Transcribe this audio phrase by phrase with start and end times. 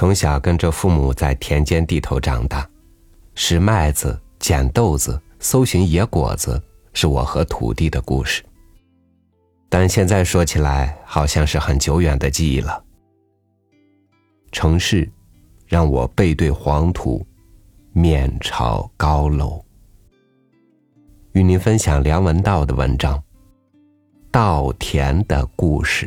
[0.00, 2.66] 从小跟着父母在田间地头长大，
[3.34, 6.58] 拾麦子、捡豆子、搜寻野果子，
[6.94, 8.42] 是我和土地的故事。
[9.68, 12.82] 但现在说起来，好像是很久远的记忆了。
[14.52, 15.06] 城市，
[15.66, 17.22] 让我背对黄土，
[17.92, 19.62] 面朝高楼。
[21.32, 23.18] 与您分享梁文道的文章
[24.30, 26.06] 《稻田的故事》。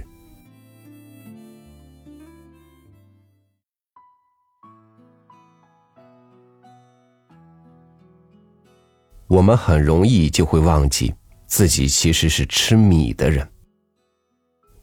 [9.33, 11.11] 我们很容易就会忘记
[11.47, 13.49] 自己其实是吃米的人，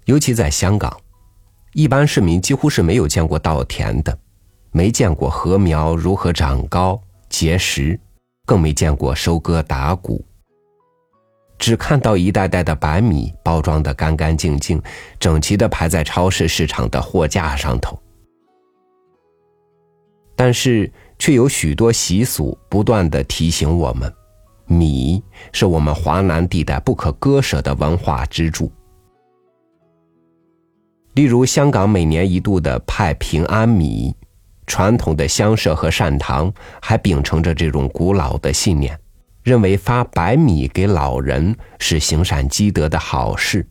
[0.07, 0.93] 尤其在香港，
[1.73, 4.19] 一般市民几乎是没有见过稻田的，
[4.73, 7.97] 没见过禾苗如何长高结实，
[8.45, 10.25] 更没见过收割打谷，
[11.57, 14.83] 只看到一袋袋的白米包装的干干净净，
[15.21, 17.97] 整齐的排在超市市场的货架上头，
[20.35, 24.13] 但是却有许多习俗不断的提醒我们。
[24.71, 25.21] 米
[25.53, 28.71] 是我们华南地带不可割舍的文化支柱。
[31.15, 34.15] 例如，香港每年一度的派平安米，
[34.69, 38.97] 传统的乡社和善堂还秉承着这种古老的信念，
[39.43, 43.67] 认为发白米给老人是行善积德的好事。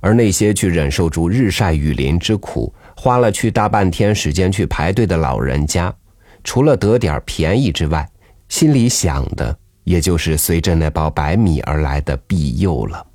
[0.00, 5.94] 而那些去忍受住日晒雨淋之苦，花了去大半天时间去排队的老人家，
[6.42, 8.04] 除了得点便宜之外，
[8.52, 13.06] 心里想的，也就是随着那包白米而来的庇佑了。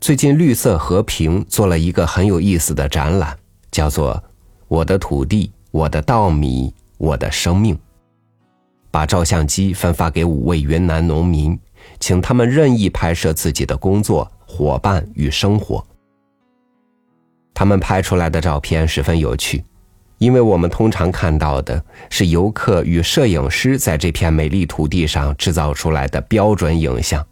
[0.00, 3.38] 最近绿色和平做了一个很有意思的展览，
[3.70, 4.20] 叫做
[4.66, 7.78] “我的土地，我的稻米，我的生命”，
[8.90, 11.56] 把照相机分发给五位云南农民，
[12.00, 15.86] 请他们任意拍摄自己的工作、伙伴与生活。
[17.54, 19.64] 他们拍出来的照片十分有趣。
[20.18, 27.24] 因为我们通常看到的是游客与摄影师在这片美丽土地上制造出来的标准影像，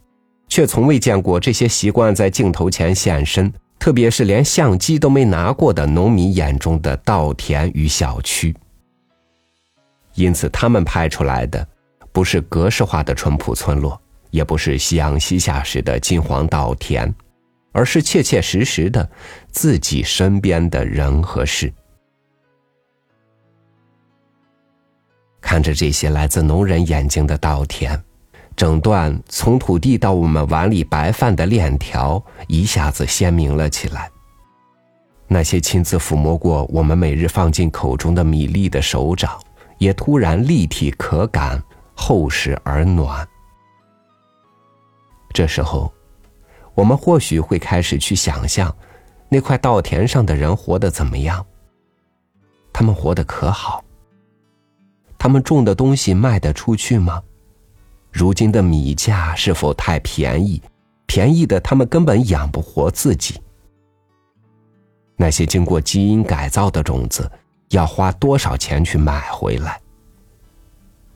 [0.47, 8.55] 却从未见过这些习惯在镜头前现身，特别是连相机都没拿过的农民眼中的稻田与小区。
[10.15, 11.67] 因此，他们拍出来的
[12.11, 17.11] 不是格式化的淳朴村落，也不是夕阳西下时的金黄稻田，
[17.71, 19.09] 而是切切实实的
[19.51, 21.73] 自己身边的人和事。
[25.43, 28.01] 看着这些来自农人眼睛的稻田，
[28.55, 34.09] 整段从土地到我们碗里白饭的链条一下子鲜明了起来。
[35.27, 39.37] 那些亲自抚摸过我们每日放进口中的米粒的手掌，
[39.77, 41.61] 也突然立体可感、
[41.93, 43.27] 厚实而暖。
[45.33, 45.91] 这时候，
[46.73, 48.73] 我们或许会开始去想象，
[49.27, 51.45] 那块稻田上的人活得怎么样？
[52.71, 53.83] 他们活得可好？
[55.23, 57.23] 他们种的东西卖得出去吗？
[58.11, 60.61] 如今的米价是否太便宜？
[61.05, 63.39] 便宜的他们根本养不活自己。
[65.15, 67.31] 那些经过基因改造的种子，
[67.69, 69.79] 要花多少钱去买回来？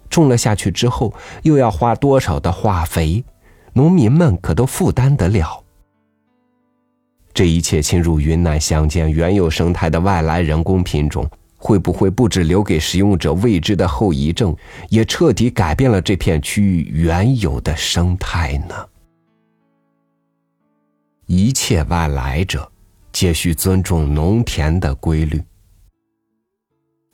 [0.09, 1.13] 种了下去之后，
[1.43, 3.21] 又要花多少的化肥？
[3.73, 5.61] 农民们可都负担得了？
[7.33, 11.29] 这一切侵入云南乡间原有生态的外来人工品种。
[11.57, 14.55] 会不会不止留给使用者未知的后遗症，
[14.89, 18.75] 也彻底改变了这片区域原有的生态呢？
[21.25, 22.71] 一切外来者，
[23.11, 25.43] 皆需尊重农田的规律。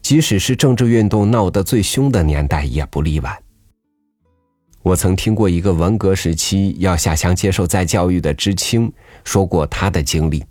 [0.01, 3.41] 即使是政治运动闹得最凶的年代，也不例外。
[4.81, 8.91] 我曾听过一个文革时期要下乡接受再教育的知青
[9.23, 10.43] 说过他的经历。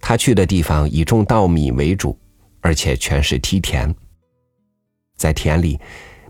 [0.00, 2.16] 他去的地方以种稻米为主。
[2.66, 3.94] 而且全是梯田，
[5.16, 5.78] 在田里，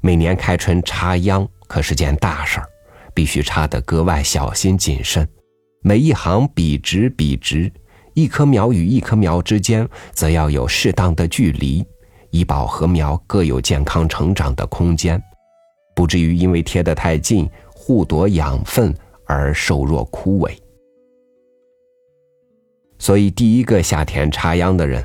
[0.03, 2.69] 每年开春插秧可是件大事儿，
[3.15, 5.27] 必须插得格外小心谨慎，
[5.81, 7.73] 每一行笔直笔直，
[8.13, 11.83] 一棵苗与一棵苗之间则要有适当的距离，
[12.29, 15.19] 以保禾苗各有健康成长的空间，
[15.95, 18.95] 不至于因为贴得太近，互夺养分
[19.25, 20.55] 而瘦弱枯萎。
[22.99, 25.03] 所以，第一个下田插秧的人。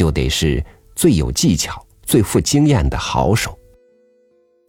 [0.00, 0.64] 就得是
[0.96, 3.54] 最有技巧、最富经验的好手，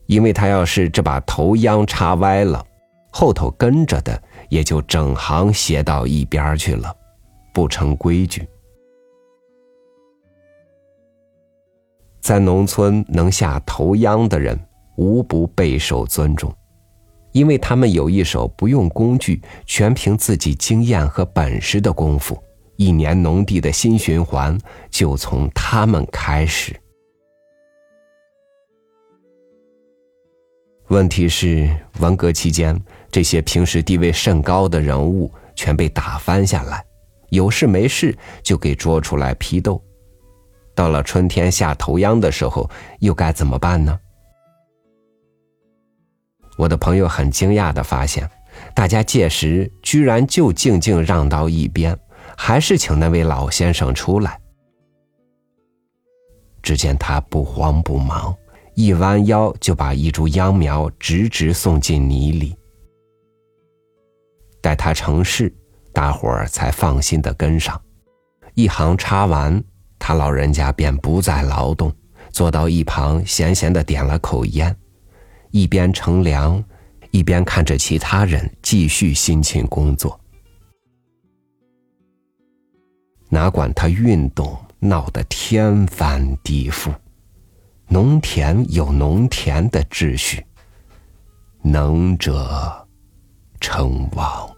[0.06, 2.62] 因为他要是这把头秧插歪了，
[3.14, 6.94] 后头跟着的也就整行斜到一边去了，
[7.54, 8.46] 不成规矩。
[12.20, 14.60] 在农村能下头秧的人，
[14.98, 16.54] 无不备受尊重，
[17.32, 22.38] 因为他们有一手不用工具、全凭自己经验和本事的功夫。
[22.82, 24.58] 一年农地的新循环
[24.90, 26.76] 就从他们开始。
[30.88, 31.70] 问题是，
[32.00, 32.76] 文革期间，
[33.12, 36.84] 这些平时地位甚高的人物全被打翻下来，
[37.30, 39.80] 有事没事就给捉出来批斗。
[40.74, 42.68] 到了春天下头秧的时候，
[43.00, 44.00] 又该怎么办呢？
[46.58, 48.28] 我的朋友很惊讶的发现，
[48.74, 51.96] 大家届时居然就静静让到一边，
[52.44, 54.42] 还是请那位老先生出来。
[56.64, 58.36] 只见他不慌不忙。
[58.74, 62.56] 一弯腰就把一株秧苗直直送进泥里，
[64.60, 65.54] 待他成事，
[65.94, 67.80] 大伙儿才放心的跟上。
[68.56, 69.64] 一行插完，
[70.00, 71.94] 他老人家便不再劳动，
[72.32, 74.76] 坐到一旁闲闲的点了口烟，
[75.52, 76.64] 一边乘凉，
[77.12, 80.20] 一边看着其他人继续辛勤工作。
[83.34, 86.94] 哪管他运动闹得天翻地覆。
[87.88, 90.46] 农田有农田的秩序，
[91.62, 92.86] 能者
[93.62, 94.50] 称王。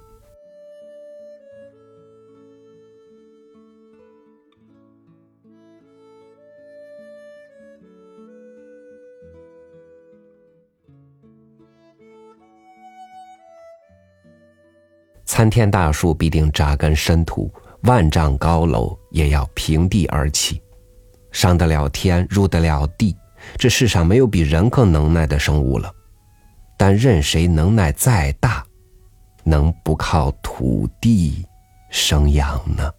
[15.25, 17.51] 参天大树必定扎根深土，
[17.83, 20.61] 万丈高楼也要平地而起，
[21.31, 23.15] 上得了天，入得了地。
[23.57, 25.93] 这世上没有比人更能耐的生物了，
[26.77, 28.65] 但任谁能耐再大，
[29.43, 31.45] 能不靠土地
[31.89, 32.89] 生养呢？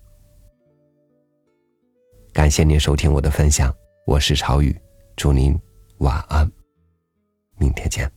[2.32, 3.75] 感谢您收听我的分享，
[4.06, 4.78] 我是朝雨，
[5.16, 5.58] 祝您
[5.98, 6.50] 晚安，
[7.56, 8.13] 明天见。